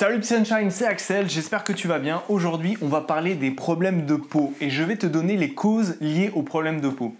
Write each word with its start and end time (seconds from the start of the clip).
Salut 0.00 0.22
Sunshine, 0.22 0.70
c'est 0.70 0.86
Axel, 0.86 1.28
j'espère 1.28 1.62
que 1.62 1.74
tu 1.74 1.86
vas 1.86 1.98
bien. 1.98 2.22
Aujourd'hui, 2.30 2.78
on 2.80 2.88
va 2.88 3.02
parler 3.02 3.34
des 3.34 3.50
problèmes 3.50 4.06
de 4.06 4.14
peau 4.14 4.54
et 4.58 4.70
je 4.70 4.82
vais 4.82 4.96
te 4.96 5.04
donner 5.04 5.36
les 5.36 5.52
causes 5.52 5.98
liées 6.00 6.30
aux 6.34 6.42
problèmes 6.42 6.80
de 6.80 6.88
peau. 6.88 7.14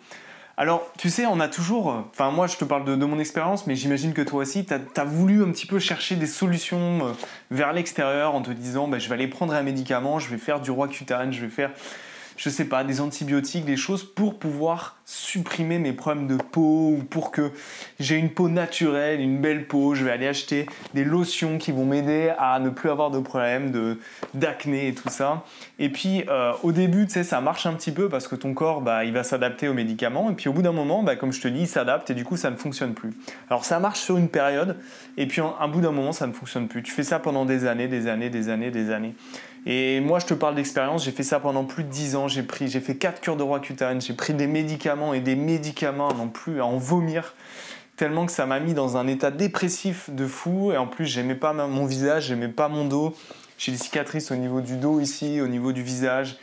Alors, 0.57 0.91
tu 0.97 1.11
sais, 1.11 1.27
on 1.27 1.41
a 1.41 1.49
toujours, 1.49 1.89
enfin 2.11 2.31
moi 2.31 2.47
je 2.47 2.57
te 2.57 2.65
parle 2.65 2.87
de, 2.87 3.05
mon 3.05 3.19
expérience, 3.19 3.67
mais 3.67 3.77
j'imagine 3.77 4.15
que 4.15 4.23
toi 4.23 4.41
aussi, 4.41 4.65
tu 4.65 4.73
as, 4.73 5.05
voulu 5.05 5.43
un 5.43 5.51
petit 5.51 5.67
peu 5.67 5.79
chercher 5.79 6.17
des 6.17 6.27
solutions 6.27 7.09
euh, 7.09 7.13
vers 7.51 7.75
l'extérieur 7.75 8.35
en 8.35 8.41
te 8.41 8.51
disant, 8.51 8.89
bah, 8.89 8.99
je 8.99 9.11
vais 9.11 9.15
aller 9.15 9.29
prendre 9.29 9.53
un 9.53 9.63
médicament, 9.63 10.19
je 10.19 10.31
vais 10.31 10.39
faire 10.39 10.59
du 10.59 10.71
roi 10.71 10.89
cutane, 10.89 11.35
je 11.35 11.43
vais 11.43 11.51
faire 11.51 11.73
je 12.41 12.49
sais 12.49 12.65
pas, 12.65 12.85
des 12.85 13.03
antibiotiques, 13.03 13.67
des 13.67 13.77
choses 13.77 14.03
pour 14.03 14.39
pouvoir 14.39 14.97
supprimer 15.11 15.81
mes 15.81 15.93
problèmes 15.93 16.29
de 16.29 16.37
peau 16.37 16.95
ou 16.97 17.03
pour 17.03 17.33
que 17.33 17.51
j'ai 17.99 18.15
une 18.15 18.31
peau 18.31 18.49
naturelle, 18.49 19.21
une 19.21 19.39
belle 19.39 19.67
peau. 19.67 19.97
Je 19.97 20.05
vais 20.05 20.13
aller 20.13 20.29
acheter 20.29 20.67
des 20.95 21.03
lotions 21.03 21.59
qui 21.59 21.73
vont 21.73 21.85
m'aider 21.85 22.33
à 22.39 22.61
ne 22.61 22.71
plus 22.71 22.91
avoir 22.91 23.11
de 23.11 23.19
problèmes 23.19 23.73
de 23.73 23.99
d'acné 24.35 24.87
et 24.87 24.95
tout 24.95 25.09
ça. 25.09 25.43
Et 25.81 25.89
puis 25.89 26.25
euh, 26.29 26.53
au 26.63 26.71
début, 26.71 27.07
tu 27.07 27.15
sais, 27.15 27.25
ça 27.25 27.41
marche 27.41 27.67
un 27.67 27.73
petit 27.73 27.91
peu 27.91 28.09
parce 28.09 28.29
que 28.29 28.37
ton 28.37 28.55
corps, 28.55 28.83
bah, 28.83 29.05
il 29.05 29.13
va 29.13 29.25
s'adapter 29.25 29.67
aux 29.67 29.75
médicaments. 29.75 30.31
Et 30.31 30.35
puis 30.35 30.49
au 30.49 30.53
bout 30.53 30.63
d'un 30.63 30.71
moment, 30.71 31.03
bah, 31.03 31.17
comme 31.17 31.33
je 31.33 31.41
te 31.41 31.49
dis, 31.49 31.63
il 31.63 31.69
s'adapte 31.69 32.09
et 32.11 32.15
du 32.15 32.23
coup, 32.23 32.37
ça 32.37 32.53
ne 32.53 32.57
fonctionne 32.57 32.95
plus. 32.95 33.11
Alors 33.49 33.65
ça 33.65 33.81
marche 33.81 33.99
sur 33.99 34.17
une 34.17 34.29
période 34.29 34.77
et 35.17 35.27
puis 35.27 35.41
un 35.41 35.69
bout 35.69 35.81
d'un 35.81 35.91
moment, 35.91 36.13
ça 36.13 36.29
ne 36.29 36.33
fonctionne 36.33 36.69
plus. 36.69 36.85
Tu 36.85 36.93
fais 36.93 37.03
ça 37.03 37.19
pendant 37.19 37.45
des 37.45 37.67
années, 37.67 37.89
des 37.89 38.07
années, 38.07 38.31
des 38.31 38.49
années, 38.49 38.71
des 38.71 38.93
années. 38.93 39.15
Et 39.67 40.01
moi, 40.01 40.19
je 40.19 40.27
te 40.27 40.35
parle 40.35 40.55
d'expérience, 40.55 41.05
j'ai 41.05 41.11
fait 41.11 41.23
ça 41.23 41.39
pendant 41.39 41.65
plus 41.65 41.85
de 41.85 41.91
10 41.91 42.17
ans, 42.17 42.29
j'ai 42.29 42.43
pris, 42.43 42.69
j'ai 42.69 42.81
fait 42.81 42.95
4 42.95 43.21
cures 43.21 43.37
de 43.37 43.43
roi 43.43 43.61
cutane, 43.61 44.01
j'ai 44.01 44.15
pris 44.15 44.33
des 44.33 44.47
médicaments 44.47 45.00
et 45.15 45.21
des 45.21 45.37
médicaments 45.37 46.13
non 46.15 46.29
plus 46.29 46.61
à 46.61 46.67
en 46.67 46.77
vomir, 46.77 47.35
tellement 47.97 48.27
que 48.27 48.33
ça 48.33 48.47
m'a 48.47 48.61
mis 48.61 48.75
dans 48.75 48.97
un 48.97 49.07
état 49.07 49.31
dépressif 49.31 50.11
de 50.11 50.27
fou, 50.27 50.73
et 50.73 50.77
en 50.77 50.87
plus, 50.87 51.07
j'aimais 51.07 51.35
pas 51.35 51.53
mon 51.53 51.85
visage, 51.85 52.27
j'aimais 52.27 52.49
pas 52.49 52.69
mon 52.69 52.85
dos, 52.85 53.15
j'ai 53.59 53.73
des 53.73 53.79
cicatrices 53.79 54.31
au 54.31 54.37
niveau 54.37 54.61
du 54.61 54.77
dos 54.77 55.01
ici, 55.01 55.41
au 55.41 55.49
niveau 55.49 55.73
du 55.73 55.83
visage. 55.83 56.39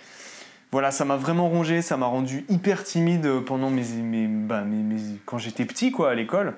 Voilà, 0.71 0.91
ça 0.91 1.05
m'a 1.05 1.15
vraiment 1.15 1.49
rongé, 1.49 1.81
ça 1.81 1.97
m'a 1.97 2.05
rendu 2.05 2.45
hyper 2.49 2.83
timide 2.83 3.39
pendant 3.45 3.69
mes, 3.69 3.85
mes, 4.03 4.27
bah, 4.27 4.61
mes 4.61 4.97
quand 5.25 5.37
j'étais 5.37 5.65
petit, 5.65 5.91
quoi, 5.91 6.11
à 6.11 6.13
l'école. 6.13 6.53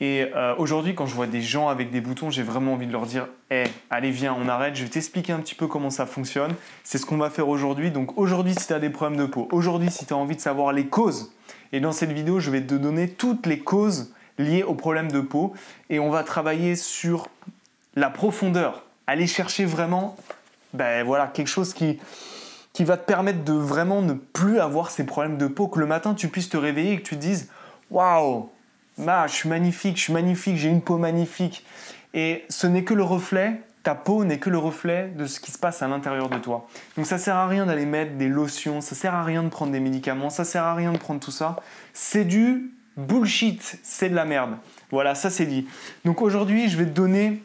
Et 0.00 0.26
euh, 0.34 0.54
aujourd'hui, 0.58 0.94
quand 0.94 1.06
je 1.06 1.14
vois 1.14 1.26
des 1.26 1.42
gens 1.42 1.68
avec 1.68 1.90
des 1.90 2.00
boutons, 2.00 2.30
j'ai 2.30 2.42
vraiment 2.42 2.74
envie 2.74 2.86
de 2.86 2.92
leur 2.92 3.06
dire 3.06 3.28
hey, 3.50 3.68
allez, 3.90 4.10
viens, 4.10 4.36
on 4.38 4.48
arrête, 4.48 4.74
je 4.74 4.82
vais 4.82 4.88
t'expliquer 4.88 5.32
un 5.32 5.38
petit 5.38 5.54
peu 5.54 5.66
comment 5.66 5.90
ça 5.90 6.06
fonctionne. 6.06 6.54
C'est 6.82 6.98
ce 6.98 7.06
qu'on 7.06 7.18
va 7.18 7.30
faire 7.30 7.48
aujourd'hui. 7.48 7.90
Donc, 7.90 8.18
aujourd'hui, 8.18 8.54
si 8.54 8.66
tu 8.66 8.72
as 8.72 8.80
des 8.80 8.90
problèmes 8.90 9.18
de 9.18 9.26
peau, 9.26 9.48
aujourd'hui, 9.52 9.90
si 9.90 10.04
tu 10.04 10.12
as 10.12 10.16
envie 10.16 10.36
de 10.36 10.40
savoir 10.40 10.72
les 10.72 10.86
causes, 10.86 11.32
et 11.72 11.80
dans 11.80 11.92
cette 11.92 12.12
vidéo, 12.12 12.40
je 12.40 12.50
vais 12.50 12.60
te 12.60 12.74
donner 12.74 13.08
toutes 13.08 13.46
les 13.46 13.58
causes 13.58 14.12
liées 14.38 14.62
aux 14.62 14.74
problèmes 14.74 15.10
de 15.10 15.20
peau. 15.20 15.54
Et 15.88 15.98
on 15.98 16.10
va 16.10 16.22
travailler 16.22 16.76
sur 16.76 17.28
la 17.94 18.10
profondeur, 18.10 18.84
aller 19.06 19.26
chercher 19.26 19.64
vraiment 19.64 20.16
ben, 20.74 21.04
voilà, 21.04 21.26
quelque 21.26 21.48
chose 21.48 21.74
qui, 21.74 21.98
qui 22.72 22.84
va 22.84 22.96
te 22.96 23.06
permettre 23.06 23.44
de 23.44 23.52
vraiment 23.52 24.02
ne 24.02 24.14
plus 24.14 24.58
avoir 24.58 24.90
ces 24.90 25.04
problèmes 25.04 25.38
de 25.38 25.46
peau, 25.46 25.68
que 25.68 25.78
le 25.78 25.86
matin, 25.86 26.14
tu 26.14 26.28
puisses 26.28 26.48
te 26.48 26.56
réveiller 26.56 26.92
et 26.92 26.96
que 26.98 27.06
tu 27.08 27.16
te 27.16 27.20
dises 27.20 27.50
waouh 27.90 28.50
ah, 29.06 29.26
je 29.26 29.32
suis 29.32 29.48
magnifique, 29.48 29.96
je 29.96 30.02
suis 30.02 30.12
magnifique, 30.12 30.56
j'ai 30.56 30.68
une 30.68 30.82
peau 30.82 30.98
magnifique. 30.98 31.64
Et 32.14 32.44
ce 32.48 32.66
n'est 32.66 32.84
que 32.84 32.94
le 32.94 33.02
reflet, 33.02 33.60
ta 33.82 33.94
peau 33.94 34.24
n'est 34.24 34.38
que 34.38 34.50
le 34.50 34.58
reflet 34.58 35.12
de 35.16 35.26
ce 35.26 35.40
qui 35.40 35.50
se 35.50 35.58
passe 35.58 35.82
à 35.82 35.88
l'intérieur 35.88 36.28
de 36.28 36.38
toi. 36.38 36.68
Donc 36.96 37.06
ça 37.06 37.18
sert 37.18 37.36
à 37.36 37.46
rien 37.46 37.66
d'aller 37.66 37.86
mettre 37.86 38.16
des 38.16 38.28
lotions, 38.28 38.80
ça 38.80 38.94
sert 38.94 39.14
à 39.14 39.24
rien 39.24 39.42
de 39.42 39.48
prendre 39.48 39.72
des 39.72 39.80
médicaments, 39.80 40.30
ça 40.30 40.44
sert 40.44 40.64
à 40.64 40.74
rien 40.74 40.92
de 40.92 40.98
prendre 40.98 41.20
tout 41.20 41.30
ça. 41.30 41.56
C'est 41.92 42.24
du 42.24 42.72
bullshit, 42.96 43.78
c'est 43.82 44.10
de 44.10 44.14
la 44.14 44.24
merde. 44.24 44.56
Voilà, 44.90 45.14
ça 45.14 45.30
c'est 45.30 45.46
dit. 45.46 45.66
Donc 46.04 46.20
aujourd'hui, 46.20 46.68
je 46.68 46.76
vais 46.76 46.84
te 46.84 46.90
donner 46.90 47.42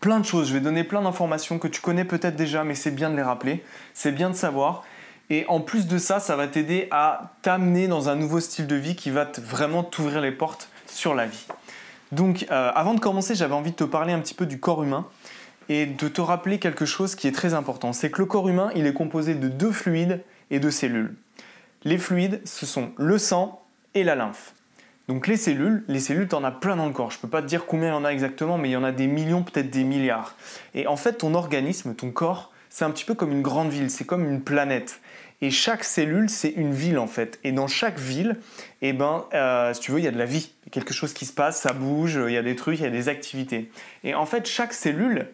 plein 0.00 0.18
de 0.18 0.24
choses, 0.24 0.48
je 0.48 0.54
vais 0.54 0.60
te 0.60 0.64
donner 0.64 0.84
plein 0.84 1.02
d'informations 1.02 1.58
que 1.58 1.68
tu 1.68 1.80
connais 1.80 2.04
peut-être 2.04 2.36
déjà, 2.36 2.64
mais 2.64 2.74
c'est 2.74 2.90
bien 2.90 3.10
de 3.10 3.16
les 3.16 3.22
rappeler, 3.22 3.62
c'est 3.92 4.12
bien 4.12 4.30
de 4.30 4.34
savoir. 4.34 4.84
Et 5.30 5.46
en 5.48 5.60
plus 5.60 5.86
de 5.86 5.98
ça, 5.98 6.20
ça 6.20 6.36
va 6.36 6.46
t'aider 6.46 6.88
à 6.90 7.32
t'amener 7.42 7.88
dans 7.88 8.08
un 8.08 8.14
nouveau 8.14 8.40
style 8.40 8.66
de 8.66 8.76
vie 8.76 8.94
qui 8.94 9.10
va 9.10 9.26
vraiment 9.38 9.82
t'ouvrir 9.82 10.20
les 10.20 10.32
portes 10.32 10.68
sur 10.86 11.14
la 11.14 11.26
vie. 11.26 11.46
Donc 12.12 12.46
euh, 12.50 12.70
avant 12.74 12.94
de 12.94 13.00
commencer, 13.00 13.34
j'avais 13.34 13.54
envie 13.54 13.70
de 13.70 13.76
te 13.76 13.84
parler 13.84 14.12
un 14.12 14.20
petit 14.20 14.34
peu 14.34 14.46
du 14.46 14.60
corps 14.60 14.82
humain 14.82 15.06
et 15.68 15.86
de 15.86 16.08
te 16.08 16.20
rappeler 16.20 16.58
quelque 16.58 16.84
chose 16.84 17.14
qui 17.14 17.26
est 17.26 17.32
très 17.32 17.54
important. 17.54 17.92
C'est 17.92 18.10
que 18.10 18.20
le 18.20 18.26
corps 18.26 18.48
humain, 18.48 18.70
il 18.74 18.86
est 18.86 18.92
composé 18.92 19.34
de 19.34 19.48
deux 19.48 19.72
fluides 19.72 20.22
et 20.50 20.60
de 20.60 20.70
cellules. 20.70 21.14
Les 21.84 21.98
fluides, 21.98 22.40
ce 22.44 22.66
sont 22.66 22.92
le 22.96 23.18
sang 23.18 23.62
et 23.94 24.04
la 24.04 24.14
lymphe. 24.14 24.54
Donc 25.08 25.26
les 25.26 25.36
cellules, 25.36 25.84
les 25.88 26.00
cellules, 26.00 26.28
tu 26.28 26.34
en 26.34 26.44
as 26.44 26.50
plein 26.50 26.76
dans 26.76 26.86
le 26.86 26.92
corps. 26.92 27.10
Je 27.10 27.18
ne 27.18 27.22
peux 27.22 27.28
pas 27.28 27.42
te 27.42 27.46
dire 27.46 27.66
combien 27.66 27.88
il 27.88 27.92
y 27.92 27.96
en 27.96 28.04
a 28.04 28.10
exactement, 28.10 28.56
mais 28.56 28.70
il 28.70 28.72
y 28.72 28.76
en 28.76 28.84
a 28.84 28.92
des 28.92 29.06
millions, 29.06 29.42
peut-être 29.42 29.70
des 29.70 29.84
milliards. 29.84 30.34
Et 30.74 30.86
en 30.86 30.96
fait, 30.96 31.14
ton 31.14 31.34
organisme, 31.34 31.94
ton 31.94 32.10
corps, 32.10 32.52
c'est 32.74 32.84
un 32.84 32.90
petit 32.90 33.04
peu 33.04 33.14
comme 33.14 33.30
une 33.30 33.40
grande 33.40 33.70
ville, 33.70 33.88
c'est 33.88 34.04
comme 34.04 34.28
une 34.28 34.42
planète. 34.42 35.00
Et 35.40 35.52
chaque 35.52 35.84
cellule, 35.84 36.28
c'est 36.28 36.48
une 36.48 36.74
ville 36.74 36.98
en 36.98 37.06
fait. 37.06 37.38
Et 37.44 37.52
dans 37.52 37.68
chaque 37.68 38.00
ville, 38.00 38.36
eh 38.82 38.92
ben, 38.92 39.26
euh, 39.32 39.72
si 39.72 39.80
tu 39.80 39.92
veux, 39.92 40.00
il 40.00 40.04
y 40.04 40.08
a 40.08 40.10
de 40.10 40.18
la 40.18 40.24
vie. 40.24 40.50
Quelque 40.72 40.92
chose 40.92 41.12
qui 41.12 41.24
se 41.24 41.32
passe, 41.32 41.60
ça 41.60 41.72
bouge, 41.72 42.18
il 42.26 42.32
y 42.32 42.36
a 42.36 42.42
des 42.42 42.56
trucs, 42.56 42.80
il 42.80 42.82
y 42.82 42.86
a 42.86 42.90
des 42.90 43.08
activités. 43.08 43.70
Et 44.02 44.16
en 44.16 44.26
fait, 44.26 44.48
chaque 44.48 44.72
cellule, 44.72 45.28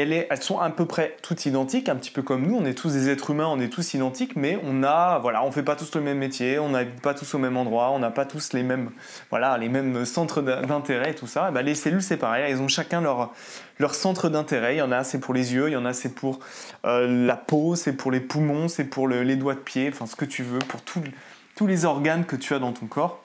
elles 0.00 0.42
sont 0.42 0.58
à 0.58 0.68
peu 0.70 0.86
près 0.86 1.16
toutes 1.22 1.46
identiques, 1.46 1.88
un 1.88 1.96
petit 1.96 2.10
peu 2.10 2.22
comme 2.22 2.46
nous. 2.46 2.56
On 2.56 2.64
est 2.64 2.74
tous 2.74 2.92
des 2.92 3.08
êtres 3.08 3.30
humains, 3.30 3.46
on 3.46 3.58
est 3.60 3.68
tous 3.68 3.94
identiques, 3.94 4.36
mais 4.36 4.58
on 4.64 4.82
a, 4.82 5.18
voilà, 5.18 5.42
on 5.44 5.50
fait 5.50 5.62
pas 5.62 5.76
tous 5.76 5.94
le 5.94 6.00
même 6.00 6.18
métier, 6.18 6.58
on 6.58 6.70
n'habite 6.70 7.00
pas 7.00 7.14
tous 7.14 7.34
au 7.34 7.38
même 7.38 7.56
endroit, 7.56 7.90
on 7.90 7.98
n'a 7.98 8.10
pas 8.10 8.24
tous 8.24 8.52
les 8.52 8.62
mêmes, 8.62 8.90
voilà, 9.30 9.56
les 9.58 9.68
mêmes 9.68 10.04
centres 10.04 10.42
d'intérêt 10.42 11.12
et 11.12 11.14
tout 11.14 11.26
ça. 11.26 11.50
ben, 11.50 11.62
les 11.62 11.74
cellules, 11.74 12.02
c'est 12.02 12.16
pareil, 12.16 12.44
elles 12.48 12.60
ont 12.60 12.68
chacun 12.68 13.00
leur, 13.00 13.32
leur 13.78 13.94
centre 13.94 14.28
d'intérêt. 14.28 14.76
Il 14.76 14.78
y 14.78 14.82
en 14.82 14.92
a, 14.92 15.04
c'est 15.04 15.20
pour 15.20 15.34
les 15.34 15.54
yeux, 15.54 15.68
il 15.68 15.72
y 15.72 15.76
en 15.76 15.84
a, 15.84 15.92
c'est 15.92 16.14
pour 16.14 16.40
euh, 16.84 17.26
la 17.26 17.36
peau, 17.36 17.74
c'est 17.74 17.94
pour 17.94 18.10
les 18.10 18.20
poumons, 18.20 18.68
c'est 18.68 18.84
pour 18.84 19.08
les 19.08 19.36
doigts 19.36 19.54
de 19.54 19.60
pied, 19.60 19.88
enfin 19.92 20.06
ce 20.06 20.16
que 20.16 20.24
tu 20.24 20.42
veux, 20.42 20.58
pour 20.58 20.80
tous 20.82 21.66
les 21.66 21.84
organes 21.84 22.24
que 22.24 22.36
tu 22.36 22.54
as 22.54 22.58
dans 22.58 22.72
ton 22.72 22.86
corps. 22.86 23.22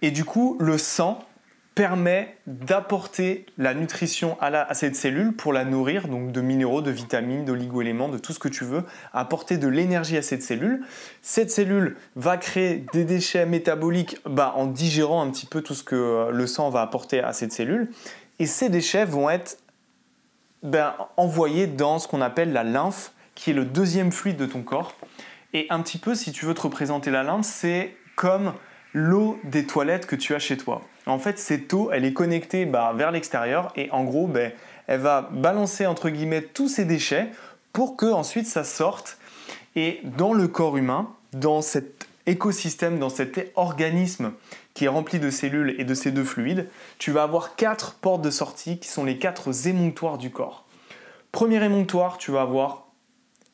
Et 0.00 0.10
du 0.10 0.24
coup, 0.24 0.56
le 0.60 0.78
sang, 0.78 1.24
permet 1.78 2.34
d'apporter 2.48 3.46
la 3.56 3.72
nutrition 3.72 4.36
à, 4.40 4.74
cette 4.74 4.96
cellule 4.96 5.32
pour 5.32 5.52
la 5.52 5.64
nourrir, 5.64 6.08
donc 6.08 6.32
de 6.32 6.40
minéraux, 6.40 6.82
de 6.82 6.90
vitamines, 6.90 7.44
d'oligo-éléments, 7.44 8.08
de 8.08 8.18
tout 8.18 8.32
ce 8.32 8.40
que 8.40 8.48
tu 8.48 8.64
veux, 8.64 8.82
apporter 9.12 9.58
de 9.58 9.68
l'énergie 9.68 10.16
à 10.16 10.22
cette 10.22 10.42
cellule. 10.42 10.82
Cette 11.22 11.52
cellule 11.52 11.96
va 12.16 12.36
créer 12.36 12.84
des 12.92 13.04
déchets 13.04 13.46
métaboliques 13.46 14.16
bah, 14.24 14.54
en 14.56 14.66
digérant 14.66 15.22
un 15.22 15.30
petit 15.30 15.46
peu 15.46 15.62
tout 15.62 15.74
ce 15.74 15.84
que 15.84 15.94
euh, 15.94 16.30
le 16.32 16.48
sang 16.48 16.68
va 16.68 16.82
apporter 16.82 17.20
à 17.20 17.32
cette 17.32 17.52
cellule. 17.52 17.88
Et 18.40 18.46
ces 18.46 18.70
déchets 18.70 19.04
vont 19.04 19.30
être 19.30 19.58
ben, 20.64 20.96
envoyés 21.16 21.68
dans 21.68 22.00
ce 22.00 22.08
qu'on 22.08 22.22
appelle 22.22 22.52
la 22.52 22.64
lymphe, 22.64 23.12
qui 23.36 23.50
est 23.50 23.54
le 23.54 23.64
deuxième 23.64 24.10
fluide 24.10 24.36
de 24.36 24.46
ton 24.46 24.62
corps. 24.62 24.94
Et 25.52 25.68
un 25.70 25.80
petit 25.82 25.98
peu, 25.98 26.16
si 26.16 26.32
tu 26.32 26.44
veux 26.44 26.54
te 26.54 26.62
représenter 26.62 27.12
la 27.12 27.22
lymphe, 27.22 27.46
c'est 27.46 27.94
comme 28.16 28.52
l'eau 28.92 29.38
des 29.44 29.64
toilettes 29.64 30.06
que 30.06 30.16
tu 30.16 30.34
as 30.34 30.40
chez 30.40 30.56
toi. 30.56 30.82
En 31.08 31.18
fait, 31.18 31.38
cette 31.38 31.72
eau, 31.72 31.90
elle 31.92 32.04
est 32.04 32.12
connectée 32.12 32.66
bah, 32.66 32.92
vers 32.94 33.10
l'extérieur 33.10 33.72
et 33.76 33.90
en 33.90 34.04
gros, 34.04 34.26
ben, 34.26 34.52
elle 34.86 35.00
va 35.00 35.22
balancer 35.32 35.86
entre 35.86 36.10
guillemets 36.10 36.42
tous 36.42 36.68
ces 36.68 36.84
déchets 36.84 37.30
pour 37.72 37.96
que 37.96 38.06
ensuite 38.06 38.46
ça 38.46 38.64
sorte. 38.64 39.18
Et 39.74 40.00
dans 40.16 40.32
le 40.32 40.48
corps 40.48 40.76
humain, 40.76 41.10
dans 41.32 41.62
cet 41.62 42.06
écosystème, 42.26 42.98
dans 42.98 43.08
cet 43.08 43.52
organisme 43.56 44.32
qui 44.74 44.84
est 44.84 44.88
rempli 44.88 45.18
de 45.18 45.30
cellules 45.30 45.74
et 45.78 45.84
de 45.84 45.94
ces 45.94 46.10
deux 46.10 46.24
fluides, 46.24 46.68
tu 46.98 47.10
vas 47.10 47.22
avoir 47.22 47.56
quatre 47.56 47.94
portes 47.94 48.22
de 48.22 48.30
sortie 48.30 48.78
qui 48.78 48.88
sont 48.88 49.04
les 49.04 49.18
quatre 49.18 49.66
émonctoires 49.66 50.18
du 50.18 50.30
corps. 50.30 50.66
Premier 51.32 51.62
émonctoire, 51.64 52.18
tu 52.18 52.30
vas 52.30 52.42
avoir 52.42 52.88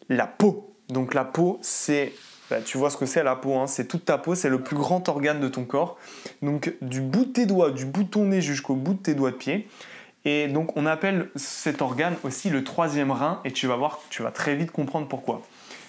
la 0.09 0.27
peau. 0.27 0.75
Donc 0.89 1.15
la 1.15 1.25
peau, 1.25 1.59
c'est 1.63 2.13
bah, 2.55 2.61
tu 2.65 2.79
vois 2.79 2.89
ce 2.89 2.97
que 2.97 3.05
c'est 3.05 3.25
la 3.25 3.35
peau, 3.35 3.59
hein. 3.59 3.67
c'est 3.67 3.89
toute 3.89 4.05
ta 4.05 4.17
peau, 4.17 4.37
c'est 4.37 4.49
le 4.49 4.61
plus 4.61 4.77
grand 4.77 5.09
organe 5.09 5.41
de 5.41 5.49
ton 5.49 5.65
corps. 5.65 5.99
Donc 6.41 6.73
du 6.83 7.01
bout 7.01 7.25
de 7.25 7.33
tes 7.33 7.47
doigts, 7.47 7.73
du 7.73 7.85
bout 7.85 8.05
de 8.05 8.09
ton 8.09 8.27
nez 8.27 8.41
jusqu'au 8.41 8.77
bout 8.77 8.95
de 8.95 8.99
tes 9.01 9.15
doigts 9.15 9.33
de 9.33 9.37
pied. 9.37 9.69
Et 10.25 10.47
donc 10.47 10.77
on 10.77 10.87
appelle 10.87 11.31
cet 11.35 11.83
organe 11.83 12.15
aussi 12.23 12.51
le 12.51 12.63
troisième 12.63 13.11
rein 13.11 13.41
et 13.45 13.51
tu 13.51 13.67
vas 13.67 13.75
voir, 13.75 13.99
tu 14.09 14.23
vas 14.23 14.31
très 14.31 14.55
vite 14.55 14.71
comprendre 14.71 15.09
pourquoi. 15.09 15.43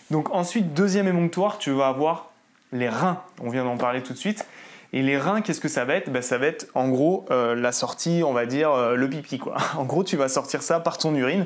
Donc 0.10 0.34
ensuite, 0.34 0.74
deuxième 0.74 1.08
émonctoire, 1.08 1.60
tu 1.60 1.70
vas 1.70 1.88
avoir 1.88 2.32
les 2.72 2.90
reins. 2.90 3.22
On 3.44 3.52
vient 3.52 3.64
d'en 3.64 3.78
parler 3.78 4.02
tout 4.02 4.14
de 4.14 4.18
suite. 4.18 4.44
Et 4.92 5.04
les 5.04 5.20
reins, 5.20 5.42
qu'est-ce 5.42 5.62
que 5.62 5.68
ça 5.68 5.86
va 5.86 5.94
être? 5.94 6.10
Ben, 6.12 6.24
Ça 6.24 6.40
va 6.40 6.48
être 6.48 6.66
en 6.74 6.90
gros 6.90 7.28
euh, 7.30 7.54
la 7.54 7.74
sortie, 7.74 8.24
on 8.26 8.34
va 8.34 8.48
dire, 8.48 8.72
euh, 8.72 8.96
le 8.96 9.08
pipi. 9.08 9.38
Quoi. 9.38 9.58
En 9.78 9.84
gros, 9.84 10.04
tu 10.04 10.18
vas 10.18 10.30
sortir 10.30 10.64
ça 10.64 10.80
par 10.80 10.98
ton 10.98 11.14
urine. 11.14 11.46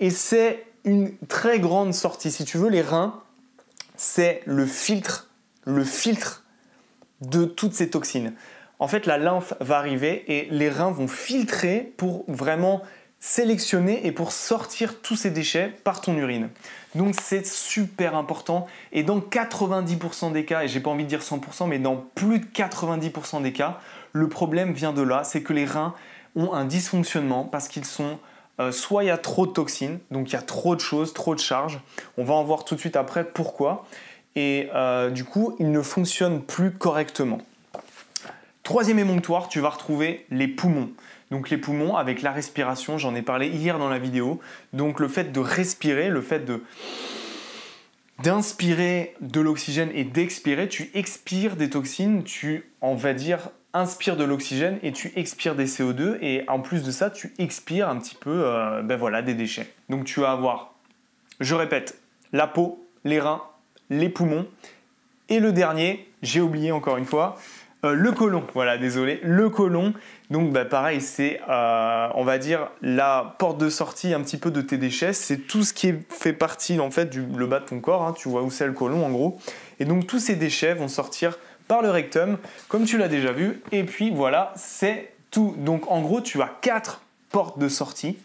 Et 0.00 0.10
c'est 0.10 0.64
une 0.84 1.16
très 1.28 1.60
grande 1.60 1.94
sortie. 1.94 2.32
Si 2.32 2.44
tu 2.44 2.58
veux, 2.58 2.70
les 2.70 2.82
reins, 2.82 3.22
c'est 3.98 4.40
le 4.46 4.64
filtre, 4.64 5.28
le 5.66 5.84
filtre 5.84 6.44
de 7.20 7.44
toutes 7.44 7.74
ces 7.74 7.90
toxines. 7.90 8.32
En 8.78 8.88
fait, 8.88 9.04
la 9.04 9.18
lymphe 9.18 9.52
va 9.60 9.76
arriver 9.76 10.24
et 10.32 10.48
les 10.50 10.70
reins 10.70 10.92
vont 10.92 11.08
filtrer 11.08 11.92
pour 11.96 12.24
vraiment 12.28 12.82
sélectionner 13.20 14.06
et 14.06 14.12
pour 14.12 14.30
sortir 14.30 15.00
tous 15.02 15.16
ces 15.16 15.32
déchets 15.32 15.74
par 15.82 16.00
ton 16.00 16.16
urine. 16.16 16.50
Donc 16.94 17.16
c'est 17.20 17.44
super 17.44 18.14
important 18.14 18.68
et 18.92 19.02
dans 19.02 19.18
90% 19.18 20.32
des 20.32 20.44
cas, 20.44 20.62
et 20.62 20.68
j'ai 20.68 20.78
pas 20.78 20.90
envie 20.90 21.02
de 21.02 21.08
dire 21.08 21.20
100%, 21.20 21.66
mais 21.66 21.80
dans 21.80 21.96
plus 22.14 22.38
de 22.38 22.46
90% 22.46 23.42
des 23.42 23.52
cas, 23.52 23.80
le 24.12 24.28
problème 24.28 24.72
vient 24.72 24.92
de 24.92 25.02
là, 25.02 25.24
c'est 25.24 25.42
que 25.42 25.52
les 25.52 25.64
reins 25.64 25.94
ont 26.36 26.52
un 26.52 26.64
dysfonctionnement 26.64 27.42
parce 27.42 27.66
qu'ils 27.66 27.84
sont 27.84 28.20
euh, 28.60 28.72
soit 28.72 29.04
il 29.04 29.06
y 29.06 29.10
a 29.10 29.18
trop 29.18 29.46
de 29.46 29.52
toxines, 29.52 29.98
donc 30.10 30.30
il 30.30 30.32
y 30.32 30.36
a 30.36 30.42
trop 30.42 30.74
de 30.74 30.80
choses, 30.80 31.12
trop 31.14 31.34
de 31.34 31.40
charges. 31.40 31.80
On 32.16 32.24
va 32.24 32.34
en 32.34 32.44
voir 32.44 32.64
tout 32.64 32.74
de 32.74 32.80
suite 32.80 32.96
après 32.96 33.24
pourquoi. 33.24 33.86
Et 34.34 34.68
euh, 34.74 35.10
du 35.10 35.24
coup, 35.24 35.56
il 35.58 35.70
ne 35.70 35.82
fonctionne 35.82 36.42
plus 36.42 36.72
correctement. 36.72 37.38
Troisième 38.62 38.98
émonctoire, 38.98 39.48
tu 39.48 39.60
vas 39.60 39.70
retrouver 39.70 40.26
les 40.30 40.48
poumons. 40.48 40.90
Donc 41.30 41.50
les 41.50 41.56
poumons 41.56 41.96
avec 41.96 42.22
la 42.22 42.32
respiration, 42.32 42.98
j'en 42.98 43.14
ai 43.14 43.22
parlé 43.22 43.48
hier 43.48 43.78
dans 43.78 43.88
la 43.88 43.98
vidéo. 43.98 44.40
Donc 44.72 45.00
le 45.00 45.08
fait 45.08 45.32
de 45.32 45.40
respirer, 45.40 46.08
le 46.08 46.22
fait 46.22 46.44
d'inspirer 48.22 49.14
de 49.20 49.40
l'oxygène 49.40 49.90
et 49.94 50.04
d'expirer, 50.04 50.68
tu 50.68 50.90
expires 50.94 51.56
des 51.56 51.70
toxines, 51.70 52.24
tu, 52.24 52.70
on 52.80 52.94
va 52.94 53.14
dire, 53.14 53.50
inspires 53.78 54.16
de 54.16 54.24
l'oxygène 54.24 54.78
et 54.82 54.92
tu 54.92 55.12
expires 55.16 55.54
des 55.54 55.66
CO2 55.66 56.18
et 56.20 56.44
en 56.48 56.60
plus 56.60 56.82
de 56.82 56.90
ça, 56.90 57.10
tu 57.10 57.32
expires 57.38 57.88
un 57.88 57.98
petit 57.98 58.14
peu 58.14 58.44
euh, 58.44 58.82
ben 58.82 58.96
voilà, 58.96 59.22
des 59.22 59.34
déchets. 59.34 59.72
Donc 59.88 60.04
tu 60.04 60.20
vas 60.20 60.32
avoir, 60.32 60.74
je 61.40 61.54
répète, 61.54 62.00
la 62.32 62.46
peau, 62.46 62.84
les 63.04 63.20
reins, 63.20 63.42
les 63.88 64.08
poumons 64.08 64.46
et 65.28 65.40
le 65.40 65.52
dernier, 65.52 66.08
j'ai 66.22 66.40
oublié 66.40 66.72
encore 66.72 66.96
une 66.96 67.04
fois, 67.04 67.36
euh, 67.84 67.92
le 67.92 68.10
côlon. 68.10 68.44
Voilà, 68.54 68.76
désolé, 68.76 69.20
le 69.22 69.48
côlon. 69.50 69.94
Donc 70.30 70.52
bah, 70.52 70.64
pareil, 70.64 71.00
c'est, 71.00 71.40
euh, 71.48 72.08
on 72.14 72.26
la 72.82 73.36
porte 73.38 73.58
de 73.58 73.68
sortie 73.68 74.14
un 74.14 74.20
petit 74.20 74.36
peu 74.36 74.50
de 74.50 74.60
tes 74.60 74.78
déchets. 74.78 75.12
C'est 75.12 75.38
tout 75.38 75.62
ce 75.62 75.72
qui 75.72 75.94
fait 76.08 76.32
partie 76.32 76.80
en 76.80 76.90
fait 76.90 77.06
du 77.06 77.24
le 77.24 77.46
bas 77.46 77.60
de 77.60 77.66
ton 77.66 77.80
corps. 77.80 78.02
Hein. 78.02 78.14
tu 78.16 78.28
vois 78.28 78.42
où 78.42 78.50
c'est 78.50 78.66
le 78.66 78.72
côlon 78.72 79.06
en 79.06 79.10
gros. 79.10 79.38
Et 79.78 79.84
donc 79.84 80.06
tous 80.06 80.18
ces 80.18 80.34
déchets 80.34 80.74
vont 80.74 80.88
sortir 80.88 81.38
par 81.68 81.82
le 81.82 81.90
rectum, 81.90 82.38
comme 82.68 82.84
tu 82.84 82.98
l'as 82.98 83.08
déjà 83.08 83.32
vu. 83.32 83.62
Et 83.70 83.84
puis 83.84 84.10
voilà, 84.10 84.52
c'est 84.56 85.12
tout. 85.30 85.54
Donc 85.58 85.90
en 85.90 86.00
gros, 86.00 86.20
tu 86.20 86.42
as 86.42 86.50
quatre 86.60 87.02
portes 87.30 87.58
de 87.58 87.68
sortie. 87.68 88.18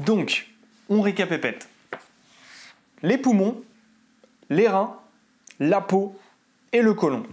Donc, 0.00 0.48
on 0.88 1.00
récapépète. 1.00 1.68
Les 3.02 3.16
poumons, 3.16 3.62
les 4.50 4.68
reins, 4.68 4.96
la 5.60 5.80
peau 5.80 6.16
et 6.72 6.82
le 6.82 6.94
côlon. 6.94 7.24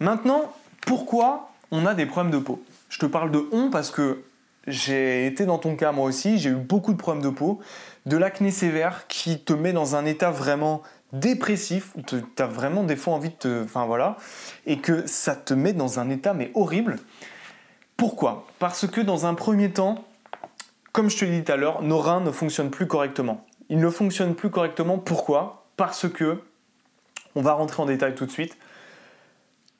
Maintenant, 0.00 0.52
pourquoi 0.80 1.52
on 1.70 1.86
a 1.86 1.94
des 1.94 2.06
problèmes 2.06 2.32
de 2.32 2.38
peau? 2.38 2.62
Je 2.88 2.98
te 2.98 3.06
parle 3.06 3.30
de 3.30 3.48
on 3.52 3.70
parce 3.70 3.90
que 3.90 4.24
j'ai 4.66 5.26
été 5.26 5.46
dans 5.46 5.58
ton 5.58 5.76
cas 5.76 5.92
moi 5.92 6.06
aussi, 6.06 6.38
j'ai 6.38 6.50
eu 6.50 6.54
beaucoup 6.54 6.92
de 6.92 6.98
problèmes 6.98 7.22
de 7.22 7.30
peau, 7.30 7.60
de 8.04 8.16
l'acné 8.16 8.50
sévère 8.50 9.06
qui 9.06 9.38
te 9.38 9.52
met 9.52 9.72
dans 9.72 9.94
un 9.94 10.04
état 10.04 10.30
vraiment 10.30 10.82
dépressif, 11.20 11.92
où 11.96 12.02
tu 12.02 12.16
as 12.38 12.46
vraiment 12.46 12.84
des 12.84 12.96
fois 12.96 13.14
envie 13.14 13.30
de 13.30 13.34
te... 13.34 13.64
Enfin 13.64 13.86
voilà, 13.86 14.16
et 14.66 14.78
que 14.78 15.06
ça 15.06 15.34
te 15.34 15.54
met 15.54 15.72
dans 15.72 15.98
un 15.98 16.10
état 16.10 16.34
mais 16.34 16.50
horrible. 16.54 16.98
Pourquoi? 17.96 18.46
Parce 18.58 18.86
que 18.86 19.00
dans 19.00 19.26
un 19.26 19.34
premier 19.34 19.72
temps, 19.72 20.04
comme 20.92 21.10
je 21.10 21.18
te 21.18 21.24
l'ai 21.24 21.38
dit 21.38 21.44
tout 21.44 21.52
à 21.52 21.56
l'heure, 21.56 21.82
nos 21.82 21.98
reins 21.98 22.20
ne 22.20 22.30
fonctionnent 22.30 22.70
plus 22.70 22.86
correctement. 22.86 23.44
Ils 23.68 23.80
ne 23.80 23.90
fonctionnent 23.90 24.34
plus 24.34 24.50
correctement, 24.50 24.98
pourquoi? 24.98 25.66
Parce 25.76 26.08
que, 26.08 26.42
on 27.34 27.42
va 27.42 27.52
rentrer 27.52 27.82
en 27.82 27.86
détail 27.86 28.14
tout 28.14 28.26
de 28.26 28.30
suite, 28.30 28.56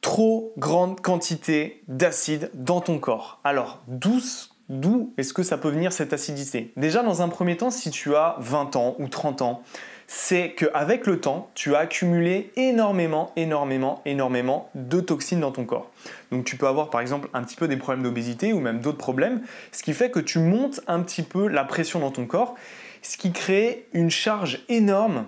trop 0.01 0.53
grande 0.57 1.01
quantité 1.01 1.83
d'acide 1.89 2.51
dans 2.55 2.81
ton 2.81 2.99
corps. 2.99 3.41
Alors, 3.45 3.83
douce 3.87 4.57
D'où 4.69 5.15
est-ce 5.17 5.33
que 5.33 5.45
ça 5.45 5.59
peut 5.59 5.69
venir 5.69 5.93
cette 5.93 6.13
acidité? 6.13 6.73
Déjà, 6.77 7.05
dans 7.05 7.23
un 7.23 7.29
premier 7.29 7.57
temps, 7.57 7.71
si 7.71 7.91
tu 7.91 8.17
as 8.17 8.37
20 8.41 8.75
ans 8.75 8.97
ou 8.99 9.07
30 9.07 9.43
ans, 9.43 9.63
c'est 10.07 10.53
qu'avec 10.53 11.07
le 11.07 11.21
temps, 11.21 11.51
tu 11.55 11.75
as 11.75 11.81
accumulé 11.81 12.53
énormément, 12.57 13.33
énormément, 13.37 14.03
énormément 14.05 14.71
de 14.75 15.01
toxines 15.01 15.41
dans 15.41 15.51
ton 15.51 15.65
corps. 15.65 15.91
Donc 16.31 16.45
tu 16.45 16.57
peux 16.57 16.67
avoir 16.67 16.91
par 16.91 17.01
exemple 17.01 17.29
un 17.35 17.43
petit 17.43 17.57
peu 17.57 17.67
des 17.69 17.77
problèmes 17.77 18.05
d'obésité 18.05 18.53
ou 18.53 18.61
même 18.61 18.81
d'autres 18.81 18.99
problèmes, 18.99 19.43
ce 19.73 19.83
qui 19.83 19.95
fait 19.95 20.11
que 20.11 20.21
tu 20.21 20.39
montes 20.39 20.81
un 20.87 21.01
petit 21.01 21.23
peu 21.23 21.49
la 21.49 21.65
pression 21.65 22.01
dans 22.01 22.11
ton 22.11 22.27
corps, 22.27 22.55
ce 23.03 23.17
qui 23.17 23.33
crée 23.33 23.87
une 23.93 24.11
charge 24.11 24.61
énorme 24.69 25.27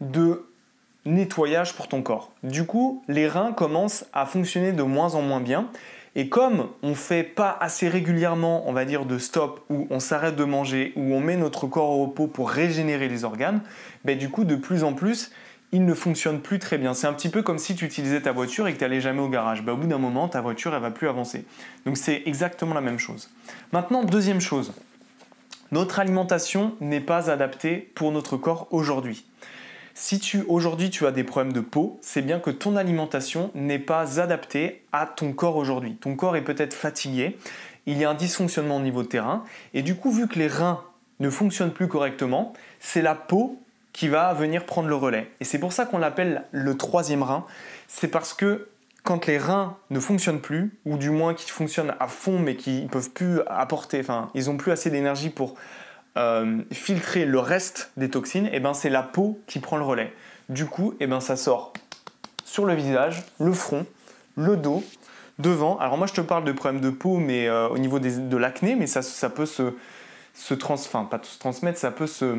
de 0.00 0.44
nettoyage 1.10 1.74
pour 1.74 1.88
ton 1.88 2.02
corps. 2.02 2.32
Du 2.42 2.64
coup, 2.64 3.02
les 3.08 3.28
reins 3.28 3.52
commencent 3.52 4.04
à 4.12 4.26
fonctionner 4.26 4.72
de 4.72 4.82
moins 4.82 5.14
en 5.14 5.22
moins 5.22 5.40
bien 5.40 5.68
et 6.16 6.28
comme 6.28 6.68
on 6.82 6.90
ne 6.90 6.94
fait 6.94 7.22
pas 7.22 7.56
assez 7.60 7.88
régulièrement, 7.88 8.68
on 8.68 8.72
va 8.72 8.84
dire, 8.84 9.04
de 9.04 9.18
stop, 9.18 9.64
où 9.70 9.86
on 9.90 10.00
s'arrête 10.00 10.34
de 10.34 10.44
manger, 10.44 10.92
où 10.96 11.14
on 11.14 11.20
met 11.20 11.36
notre 11.36 11.66
corps 11.66 11.90
au 11.90 12.06
repos 12.06 12.26
pour 12.26 12.50
régénérer 12.50 13.08
les 13.08 13.24
organes, 13.24 13.60
ben 14.04 14.18
du 14.18 14.28
coup, 14.28 14.44
de 14.44 14.56
plus 14.56 14.82
en 14.82 14.92
plus, 14.92 15.30
il 15.72 15.84
ne 15.84 15.94
fonctionne 15.94 16.40
plus 16.40 16.58
très 16.58 16.78
bien. 16.78 16.94
C'est 16.94 17.06
un 17.06 17.12
petit 17.12 17.28
peu 17.28 17.42
comme 17.42 17.58
si 17.58 17.76
tu 17.76 17.84
utilisais 17.84 18.20
ta 18.22 18.32
voiture 18.32 18.66
et 18.66 18.72
que 18.72 18.78
tu 18.78 18.84
n'allais 18.84 19.00
jamais 19.00 19.20
au 19.20 19.28
garage. 19.28 19.62
Ben, 19.62 19.72
au 19.72 19.76
bout 19.76 19.86
d'un 19.86 19.98
moment, 19.98 20.26
ta 20.26 20.40
voiture, 20.40 20.74
elle 20.74 20.82
va 20.82 20.90
plus 20.90 21.08
avancer. 21.08 21.44
Donc 21.86 21.96
c'est 21.96 22.22
exactement 22.26 22.74
la 22.74 22.80
même 22.80 22.98
chose. 22.98 23.30
Maintenant, 23.72 24.02
deuxième 24.02 24.40
chose. 24.40 24.72
Notre 25.70 26.00
alimentation 26.00 26.74
n'est 26.80 27.00
pas 27.00 27.30
adaptée 27.30 27.92
pour 27.94 28.10
notre 28.10 28.36
corps 28.36 28.66
aujourd'hui. 28.72 29.24
Si 30.02 30.18
tu 30.18 30.46
aujourd'hui 30.48 30.88
tu 30.88 31.06
as 31.06 31.12
des 31.12 31.24
problèmes 31.24 31.52
de 31.52 31.60
peau, 31.60 31.98
c'est 32.00 32.22
bien 32.22 32.40
que 32.40 32.48
ton 32.48 32.74
alimentation 32.74 33.50
n'est 33.54 33.78
pas 33.78 34.18
adaptée 34.18 34.82
à 34.92 35.04
ton 35.04 35.34
corps 35.34 35.56
aujourd'hui. 35.56 35.96
Ton 35.96 36.16
corps 36.16 36.36
est 36.36 36.42
peut-être 36.42 36.72
fatigué, 36.72 37.36
il 37.84 37.98
y 37.98 38.06
a 38.06 38.10
un 38.10 38.14
dysfonctionnement 38.14 38.78
au 38.78 38.80
niveau 38.80 39.02
de 39.02 39.08
terrain, 39.08 39.44
et 39.74 39.82
du 39.82 39.96
coup 39.96 40.10
vu 40.10 40.26
que 40.26 40.38
les 40.38 40.46
reins 40.46 40.82
ne 41.20 41.28
fonctionnent 41.28 41.74
plus 41.74 41.86
correctement, 41.86 42.54
c'est 42.80 43.02
la 43.02 43.14
peau 43.14 43.60
qui 43.92 44.08
va 44.08 44.32
venir 44.32 44.64
prendre 44.64 44.88
le 44.88 44.94
relais. 44.94 45.30
Et 45.38 45.44
c'est 45.44 45.58
pour 45.58 45.74
ça 45.74 45.84
qu'on 45.84 45.98
l'appelle 45.98 46.44
le 46.50 46.78
troisième 46.78 47.22
rein. 47.22 47.44
C'est 47.86 48.08
parce 48.08 48.32
que 48.32 48.68
quand 49.02 49.26
les 49.26 49.36
reins 49.36 49.76
ne 49.90 50.00
fonctionnent 50.00 50.40
plus, 50.40 50.78
ou 50.86 50.96
du 50.96 51.10
moins 51.10 51.34
qu'ils 51.34 51.50
fonctionnent 51.50 51.94
à 52.00 52.08
fond 52.08 52.38
mais 52.38 52.56
qu'ils 52.56 52.88
peuvent 52.88 53.10
plus 53.10 53.40
apporter, 53.46 54.00
enfin 54.00 54.30
ils 54.32 54.46
n'ont 54.46 54.56
plus 54.56 54.72
assez 54.72 54.88
d'énergie 54.88 55.28
pour 55.28 55.56
euh, 56.16 56.62
filtrer 56.72 57.24
le 57.24 57.38
reste 57.38 57.92
des 57.96 58.10
toxines, 58.10 58.46
et 58.46 58.54
eh 58.54 58.60
ben 58.60 58.74
c'est 58.74 58.90
la 58.90 59.02
peau 59.02 59.40
qui 59.46 59.60
prend 59.60 59.76
le 59.76 59.84
relais. 59.84 60.12
Du 60.48 60.66
coup, 60.66 60.92
et 60.94 61.04
eh 61.04 61.06
ben 61.06 61.20
ça 61.20 61.36
sort 61.36 61.72
sur 62.44 62.66
le 62.66 62.74
visage, 62.74 63.22
le 63.38 63.52
front, 63.52 63.86
le 64.36 64.56
dos, 64.56 64.82
devant. 65.38 65.78
Alors 65.78 65.98
moi 65.98 66.08
je 66.08 66.12
te 66.12 66.20
parle 66.20 66.44
de 66.44 66.50
problèmes 66.50 66.80
de 66.80 66.90
peau, 66.90 67.18
mais 67.18 67.46
euh, 67.46 67.68
au 67.68 67.78
niveau 67.78 68.00
de 68.00 68.36
l'acné, 68.36 68.74
mais 68.74 68.88
ça, 68.88 69.02
ça 69.02 69.30
peut 69.30 69.46
se, 69.46 69.74
se 70.34 70.54
trans, 70.54 70.74
pas 71.08 71.20
se 71.22 71.38
transmettre, 71.38 71.78
ça 71.78 71.92
peut 71.92 72.08
se 72.08 72.38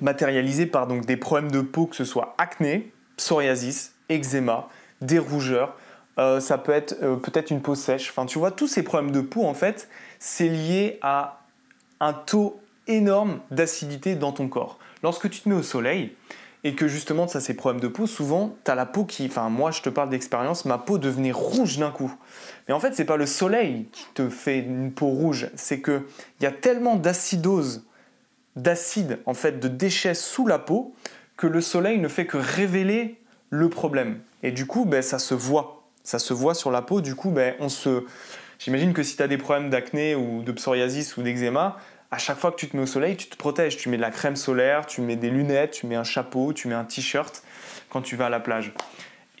matérialiser 0.00 0.66
par 0.66 0.86
donc 0.86 1.06
des 1.06 1.16
problèmes 1.16 1.50
de 1.50 1.62
peau, 1.62 1.86
que 1.86 1.96
ce 1.96 2.04
soit 2.04 2.36
acné, 2.38 2.92
psoriasis, 3.16 3.94
eczéma, 4.08 4.68
des 5.00 5.18
rougeurs. 5.18 5.76
Euh, 6.18 6.38
ça 6.38 6.56
peut 6.56 6.72
être 6.72 6.94
peut-être 7.16 7.50
une 7.50 7.62
peau 7.62 7.74
sèche. 7.74 8.10
Enfin, 8.10 8.26
tu 8.26 8.38
vois, 8.38 8.52
tous 8.52 8.68
ces 8.68 8.84
problèmes 8.84 9.10
de 9.10 9.20
peau, 9.20 9.44
en 9.44 9.54
fait, 9.54 9.88
c'est 10.20 10.48
lié 10.48 10.98
à 11.02 11.39
un 12.00 12.12
taux 12.12 12.60
énorme 12.86 13.40
d'acidité 13.50 14.16
dans 14.16 14.32
ton 14.32 14.48
corps. 14.48 14.78
Lorsque 15.02 15.30
tu 15.30 15.40
te 15.40 15.48
mets 15.48 15.54
au 15.54 15.62
soleil 15.62 16.14
et 16.64 16.74
que 16.74 16.88
justement 16.88 17.26
ça 17.26 17.40
ces 17.40 17.54
problèmes 17.54 17.80
de 17.80 17.88
peau, 17.88 18.06
souvent 18.06 18.56
tu 18.64 18.70
as 18.70 18.74
la 18.74 18.86
peau 18.86 19.04
qui, 19.04 19.26
enfin 19.26 19.48
moi 19.48 19.70
je 19.70 19.82
te 19.82 19.88
parle 19.88 20.10
d'expérience, 20.10 20.64
ma 20.64 20.78
peau 20.78 20.98
devenait 20.98 21.32
rouge 21.32 21.78
d'un 21.78 21.90
coup. 21.90 22.12
Mais 22.68 22.74
en 22.74 22.80
fait 22.80 22.94
c'est 22.94 23.04
pas 23.04 23.16
le 23.16 23.26
soleil 23.26 23.86
qui 23.92 24.06
te 24.14 24.28
fait 24.28 24.58
une 24.58 24.92
peau 24.92 25.06
rouge, 25.06 25.50
c'est 25.54 25.80
que 25.80 26.06
il 26.40 26.44
y 26.44 26.46
a 26.46 26.52
tellement 26.52 26.96
d'acidose, 26.96 27.84
d'acide 28.56 29.20
en 29.26 29.34
fait 29.34 29.60
de 29.60 29.68
déchets 29.68 30.14
sous 30.14 30.46
la 30.46 30.58
peau 30.58 30.94
que 31.36 31.46
le 31.46 31.60
soleil 31.60 31.98
ne 31.98 32.08
fait 32.08 32.26
que 32.26 32.36
révéler 32.36 33.18
le 33.48 33.70
problème. 33.70 34.20
Et 34.42 34.52
du 34.52 34.66
coup 34.66 34.84
ben, 34.84 35.02
ça 35.02 35.18
se 35.18 35.34
voit, 35.34 35.84
ça 36.02 36.18
se 36.18 36.34
voit 36.34 36.54
sur 36.54 36.70
la 36.70 36.82
peau. 36.82 37.00
Du 37.00 37.14
coup 37.14 37.30
ben, 37.30 37.54
on 37.60 37.68
se 37.68 38.04
J'imagine 38.60 38.92
que 38.92 39.02
si 39.02 39.16
tu 39.16 39.22
as 39.22 39.26
des 39.26 39.38
problèmes 39.38 39.70
d'acné 39.70 40.14
ou 40.14 40.42
de 40.42 40.52
psoriasis 40.52 41.16
ou 41.16 41.22
d'eczéma, 41.22 41.78
à 42.10 42.18
chaque 42.18 42.38
fois 42.38 42.52
que 42.52 42.56
tu 42.56 42.68
te 42.68 42.76
mets 42.76 42.82
au 42.82 42.86
soleil, 42.86 43.16
tu 43.16 43.26
te 43.26 43.36
protèges. 43.36 43.78
Tu 43.78 43.88
mets 43.88 43.96
de 43.96 44.02
la 44.02 44.10
crème 44.10 44.36
solaire, 44.36 44.84
tu 44.84 45.00
mets 45.00 45.16
des 45.16 45.30
lunettes, 45.30 45.70
tu 45.70 45.86
mets 45.86 45.96
un 45.96 46.04
chapeau, 46.04 46.52
tu 46.52 46.68
mets 46.68 46.74
un 46.74 46.84
t-shirt 46.84 47.42
quand 47.88 48.02
tu 48.02 48.16
vas 48.16 48.26
à 48.26 48.28
la 48.28 48.38
plage. 48.38 48.74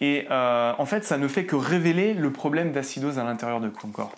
Et 0.00 0.26
euh, 0.30 0.72
en 0.78 0.86
fait, 0.86 1.04
ça 1.04 1.18
ne 1.18 1.28
fait 1.28 1.44
que 1.44 1.54
révéler 1.54 2.14
le 2.14 2.32
problème 2.32 2.72
d'acidose 2.72 3.18
à 3.18 3.24
l'intérieur 3.24 3.60
de 3.60 3.68
ton 3.68 3.88
corps. 3.88 4.14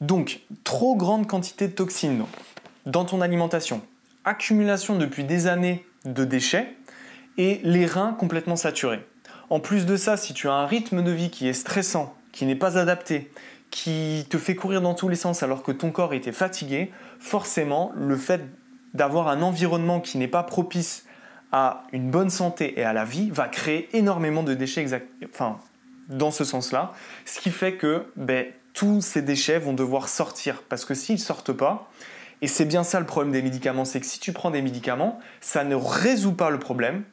Donc, 0.00 0.40
trop 0.62 0.94
grande 0.94 1.26
quantité 1.26 1.66
de 1.66 1.72
toxines 1.72 2.24
dans 2.84 3.04
ton 3.04 3.20
alimentation, 3.20 3.82
accumulation 4.24 4.96
depuis 4.96 5.24
des 5.24 5.48
années 5.48 5.84
de 6.04 6.24
déchets 6.24 6.76
et 7.36 7.60
les 7.64 7.86
reins 7.86 8.12
complètement 8.12 8.54
saturés. 8.54 9.04
En 9.50 9.58
plus 9.58 9.86
de 9.86 9.96
ça, 9.96 10.16
si 10.16 10.34
tu 10.34 10.48
as 10.48 10.52
un 10.52 10.66
rythme 10.66 11.02
de 11.02 11.10
vie 11.10 11.30
qui 11.30 11.48
est 11.48 11.52
stressant, 11.52 12.14
qui 12.30 12.44
n'est 12.44 12.54
pas 12.54 12.78
adapté, 12.78 13.30
qui 13.70 14.26
te 14.30 14.38
fait 14.38 14.54
courir 14.54 14.80
dans 14.80 14.94
tous 14.94 15.08
les 15.08 15.16
sens 15.16 15.42
alors 15.42 15.62
que 15.62 15.72
ton 15.72 15.90
corps 15.90 16.14
était 16.14 16.32
fatigué, 16.32 16.92
forcément, 17.18 17.92
le 17.96 18.16
fait 18.16 18.42
d'avoir 18.94 19.28
un 19.28 19.42
environnement 19.42 20.00
qui 20.00 20.18
n'est 20.18 20.28
pas 20.28 20.42
propice 20.42 21.04
à 21.52 21.84
une 21.92 22.10
bonne 22.10 22.30
santé 22.30 22.78
et 22.78 22.84
à 22.84 22.92
la 22.92 23.04
vie 23.04 23.30
va 23.30 23.48
créer 23.48 23.88
énormément 23.96 24.42
de 24.42 24.54
déchets 24.54 24.80
exact, 24.80 25.08
dans 26.08 26.30
ce 26.30 26.44
sens-là, 26.44 26.92
ce 27.24 27.40
qui 27.40 27.50
fait 27.50 27.74
que 27.74 28.06
ben, 28.16 28.46
tous 28.72 29.00
ces 29.00 29.22
déchets 29.22 29.58
vont 29.58 29.72
devoir 29.72 30.08
sortir 30.08 30.62
parce 30.68 30.84
que 30.84 30.94
s'ils 30.94 31.16
ne 31.16 31.20
sortent 31.20 31.52
pas, 31.52 31.90
et 32.42 32.48
c'est 32.48 32.66
bien 32.66 32.84
ça 32.84 33.00
le 33.00 33.06
problème 33.06 33.32
des 33.32 33.42
médicaments, 33.42 33.84
c'est 33.84 34.00
que 34.00 34.06
si 34.06 34.20
tu 34.20 34.32
prends 34.32 34.50
des 34.50 34.62
médicaments, 34.62 35.18
ça 35.40 35.64
ne 35.64 35.74
résout 35.74 36.34
pas 36.34 36.50
le 36.50 36.58
problème, 36.58 37.04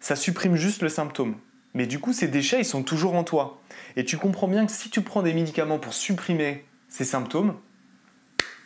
ça 0.00 0.16
supprime 0.16 0.56
juste 0.56 0.82
le 0.82 0.88
symptôme. 0.88 1.36
Mais 1.74 1.86
du 1.86 1.98
coup, 1.98 2.12
ces 2.12 2.28
déchets, 2.28 2.60
ils 2.60 2.64
sont 2.64 2.82
toujours 2.82 3.14
en 3.14 3.24
toi. 3.24 3.60
Et 3.96 4.04
tu 4.04 4.18
comprends 4.18 4.48
bien 4.48 4.66
que 4.66 4.72
si 4.72 4.90
tu 4.90 5.00
prends 5.00 5.22
des 5.22 5.32
médicaments 5.32 5.78
pour 5.78 5.94
supprimer 5.94 6.64
ces 6.88 7.04
symptômes, 7.04 7.54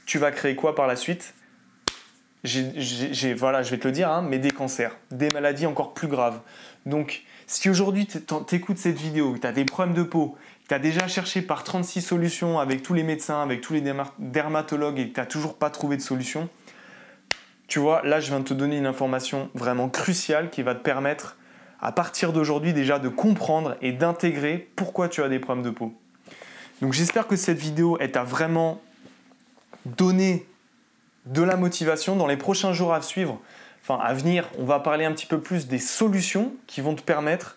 tu 0.07 0.19
vas 0.19 0.33
créer 0.33 0.57
quoi 0.57 0.75
par 0.75 0.87
la 0.87 0.97
suite? 0.97 1.35
J'ai, 2.45 3.35
voilà, 3.35 3.63
je 3.63 3.71
vais 3.71 3.79
te 3.79 3.89
le 3.89 3.93
dire, 3.93 4.11
hein, 4.11 4.23
mais 4.23 4.39
des 4.39 4.53
cancers, 4.53 4.97
des 5.11 5.31
maladies 5.31 5.67
encore 5.67 5.95
plus 5.95 6.07
graves. 6.07 6.41
Donc, 6.85 7.25
si 7.49 7.69
aujourd'hui 7.69 8.07
tu 8.07 8.55
écoutes 8.55 8.79
cette 8.79 8.99
vidéo, 8.99 9.37
tu 9.41 9.47
as 9.47 9.53
des 9.53 9.65
problèmes 9.65 9.95
de 9.95 10.05
peau, 10.05 10.37
tu 10.69 10.75
as 10.75 10.79
déjà 10.79 11.09
cherché 11.09 11.43
par 11.43 11.65
36 11.65 12.03
solutions 12.03 12.61
avec 12.61 12.83
tous 12.83 12.95
les 12.95 13.03
médecins, 13.03 13.43
avec 13.43 13.61
tous 13.61 13.73
les 13.73 13.83
dermatologues 14.19 14.99
et 15.01 15.13
tu 15.13 15.19
n'as 15.19 15.27
toujours 15.27 15.57
pas 15.57 15.71
trouvé 15.71 15.97
de 15.97 16.03
solution, 16.03 16.49
tu 17.67 17.81
vois, 17.81 18.03
là 18.05 18.21
je 18.21 18.29
viens 18.29 18.41
de 18.41 18.45
te 18.45 18.55
donner 18.55 18.77
une 18.77 18.87
information 18.87 19.51
vraiment 19.55 19.89
cruciale 19.89 20.51
qui 20.51 20.63
va 20.63 20.75
te 20.75 20.83
permettre 20.83 21.37
à 21.81 21.93
partir 21.93 22.33
d'aujourd'hui 22.33 22.73
déjà 22.73 22.99
de 22.99 23.09
comprendre 23.09 23.77
et 23.83 23.93
d'intégrer 23.93 24.69
pourquoi 24.77 25.09
tu 25.09 25.23
as 25.23 25.29
des 25.29 25.39
problèmes 25.39 25.65
de 25.65 25.71
peau. 25.71 25.95
Donc 26.81 26.93
j'espère 26.93 27.27
que 27.27 27.37
cette 27.37 27.59
vidéo 27.59 27.99
t'a 28.13 28.25
vraiment 28.25 28.81
donné 29.85 30.47
de 31.27 31.43
la 31.43 31.57
motivation 31.57 32.17
dans 32.17 32.27
les 32.27 32.37
prochains 32.37 32.73
jours 32.73 32.93
à 32.93 33.03
suivre. 33.03 33.41
Enfin, 33.83 34.03
à 34.03 34.15
venir, 34.15 34.49
on 34.59 34.65
va 34.65 34.81
parler 34.81 35.05
un 35.05 35.13
petit 35.13 35.27
peu 35.27 35.41
plus 35.41 35.69
des 35.69 35.79
solutions 35.79 36.53
qui 36.67 36.81
vont 36.81 36.95
te 36.95 37.03
permettre 37.03 37.57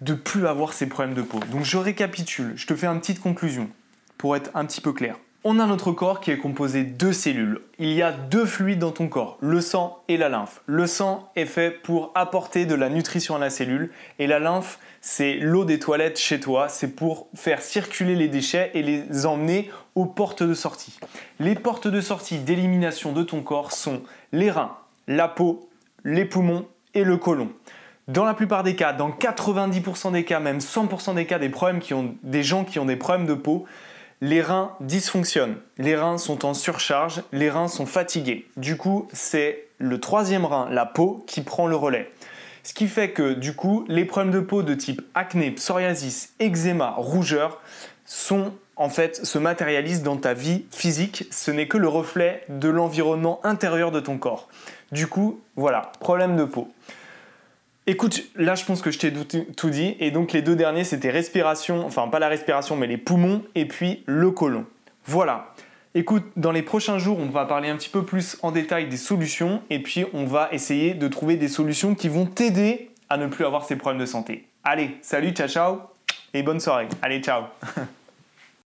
de 0.00 0.14
plus 0.14 0.46
avoir 0.46 0.72
ces 0.72 0.86
problèmes 0.86 1.14
de 1.14 1.22
peau. 1.22 1.40
Donc 1.50 1.64
je 1.64 1.76
récapitule, 1.76 2.52
je 2.56 2.66
te 2.66 2.74
fais 2.76 2.86
une 2.86 3.00
petite 3.00 3.20
conclusion 3.20 3.68
pour 4.16 4.36
être 4.36 4.50
un 4.54 4.64
petit 4.64 4.80
peu 4.80 4.92
clair. 4.92 5.16
On 5.44 5.60
a 5.60 5.66
notre 5.66 5.92
corps 5.92 6.18
qui 6.18 6.32
est 6.32 6.36
composé 6.36 6.82
de 6.82 7.12
cellules. 7.12 7.60
Il 7.78 7.92
y 7.92 8.02
a 8.02 8.10
deux 8.10 8.44
fluides 8.44 8.80
dans 8.80 8.90
ton 8.90 9.06
corps, 9.06 9.38
le 9.40 9.60
sang 9.60 10.02
et 10.08 10.16
la 10.16 10.28
lymphe. 10.28 10.62
Le 10.66 10.88
sang 10.88 11.30
est 11.36 11.46
fait 11.46 11.70
pour 11.70 12.10
apporter 12.16 12.66
de 12.66 12.74
la 12.74 12.88
nutrition 12.88 13.36
à 13.36 13.38
la 13.38 13.48
cellule 13.48 13.92
et 14.18 14.26
la 14.26 14.40
lymphe, 14.40 14.80
c'est 15.00 15.34
l'eau 15.34 15.64
des 15.64 15.78
toilettes 15.78 16.18
chez 16.18 16.40
toi, 16.40 16.68
c'est 16.68 16.88
pour 16.88 17.28
faire 17.36 17.62
circuler 17.62 18.16
les 18.16 18.26
déchets 18.26 18.72
et 18.74 18.82
les 18.82 19.26
emmener 19.26 19.70
aux 19.94 20.06
portes 20.06 20.42
de 20.42 20.54
sortie. 20.54 20.98
Les 21.38 21.54
portes 21.54 21.86
de 21.86 22.00
sortie 22.00 22.38
d'élimination 22.38 23.12
de 23.12 23.22
ton 23.22 23.40
corps 23.40 23.70
sont 23.70 24.02
les 24.32 24.50
reins, 24.50 24.76
la 25.06 25.28
peau, 25.28 25.70
les 26.02 26.24
poumons 26.24 26.66
et 26.94 27.04
le 27.04 27.16
côlon. 27.16 27.48
Dans 28.08 28.24
la 28.24 28.34
plupart 28.34 28.64
des 28.64 28.74
cas, 28.74 28.92
dans 28.92 29.10
90% 29.10 30.12
des 30.12 30.24
cas, 30.24 30.40
même 30.40 30.58
100% 30.58 31.14
des 31.14 31.26
cas 31.26 31.38
des 31.38 31.48
problèmes 31.48 31.78
qui 31.78 31.94
ont 31.94 32.16
des 32.24 32.42
gens 32.42 32.64
qui 32.64 32.80
ont 32.80 32.86
des 32.86 32.96
problèmes 32.96 33.26
de 33.26 33.34
peau, 33.34 33.66
les 34.20 34.42
reins 34.42 34.72
dysfonctionnent, 34.80 35.56
les 35.78 35.96
reins 35.96 36.18
sont 36.18 36.44
en 36.44 36.54
surcharge, 36.54 37.22
les 37.32 37.50
reins 37.50 37.68
sont 37.68 37.86
fatigués. 37.86 38.48
Du 38.56 38.76
coup, 38.76 39.08
c'est 39.12 39.68
le 39.78 40.00
troisième 40.00 40.44
rein, 40.44 40.68
la 40.70 40.86
peau, 40.86 41.24
qui 41.26 41.42
prend 41.42 41.66
le 41.66 41.76
relais. 41.76 42.10
Ce 42.64 42.74
qui 42.74 42.88
fait 42.88 43.12
que 43.12 43.32
du 43.32 43.54
coup, 43.54 43.84
les 43.88 44.04
problèmes 44.04 44.32
de 44.32 44.40
peau 44.40 44.62
de 44.62 44.74
type 44.74 45.02
acné, 45.14 45.52
psoriasis, 45.52 46.34
eczéma, 46.40 46.94
rougeur 46.96 47.62
sont 48.04 48.52
en 48.76 48.88
fait 48.88 49.24
se 49.24 49.38
matérialisent 49.38 50.02
dans 50.02 50.16
ta 50.16 50.34
vie 50.34 50.64
physique. 50.70 51.26
Ce 51.30 51.50
n'est 51.50 51.68
que 51.68 51.78
le 51.78 51.88
reflet 51.88 52.44
de 52.48 52.68
l'environnement 52.68 53.40
intérieur 53.44 53.90
de 53.90 54.00
ton 54.00 54.18
corps. 54.18 54.48
Du 54.92 55.06
coup, 55.06 55.40
voilà, 55.56 55.92
problème 56.00 56.36
de 56.36 56.44
peau. 56.44 56.68
Écoute, 57.88 58.22
là 58.36 58.54
je 58.54 58.66
pense 58.66 58.82
que 58.82 58.90
je 58.90 58.98
t'ai 58.98 59.10
tout 59.10 59.70
dit. 59.70 59.96
Et 59.98 60.10
donc 60.10 60.32
les 60.32 60.42
deux 60.42 60.54
derniers 60.54 60.84
c'était 60.84 61.10
respiration, 61.10 61.86
enfin 61.86 62.06
pas 62.08 62.18
la 62.18 62.28
respiration 62.28 62.76
mais 62.76 62.86
les 62.86 62.98
poumons 62.98 63.42
et 63.54 63.64
puis 63.64 64.02
le 64.04 64.30
côlon. 64.30 64.66
Voilà. 65.06 65.54
Écoute, 65.94 66.24
dans 66.36 66.52
les 66.52 66.60
prochains 66.60 66.98
jours 66.98 67.18
on 67.18 67.30
va 67.30 67.46
parler 67.46 67.70
un 67.70 67.76
petit 67.76 67.88
peu 67.88 68.04
plus 68.04 68.36
en 68.42 68.52
détail 68.52 68.90
des 68.90 68.98
solutions 68.98 69.62
et 69.70 69.82
puis 69.82 70.04
on 70.12 70.26
va 70.26 70.50
essayer 70.52 70.92
de 70.92 71.08
trouver 71.08 71.36
des 71.36 71.48
solutions 71.48 71.94
qui 71.94 72.10
vont 72.10 72.26
t'aider 72.26 72.90
à 73.08 73.16
ne 73.16 73.26
plus 73.26 73.46
avoir 73.46 73.64
ces 73.64 73.76
problèmes 73.76 74.00
de 74.02 74.06
santé. 74.06 74.46
Allez, 74.64 74.98
salut, 75.00 75.30
ciao 75.30 75.48
ciao 75.48 75.80
et 76.34 76.42
bonne 76.42 76.60
soirée. 76.60 76.88
Allez, 77.00 77.20
ciao 77.22 77.44